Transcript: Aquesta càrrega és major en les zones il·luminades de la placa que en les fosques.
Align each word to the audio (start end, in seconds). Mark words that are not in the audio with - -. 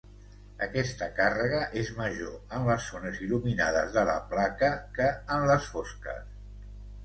Aquesta 0.67 1.09
càrrega 1.19 1.59
és 1.81 1.91
major 1.99 2.57
en 2.57 2.65
les 2.71 2.89
zones 2.95 3.21
il·luminades 3.27 3.95
de 3.99 4.09
la 4.13 4.19
placa 4.35 4.75
que 4.99 5.15
en 5.37 5.49
les 5.55 5.73
fosques. 5.77 6.29